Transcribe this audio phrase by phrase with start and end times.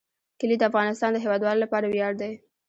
[0.39, 2.31] کلي د افغانستان د هیوادوالو لپاره ویاړ دی.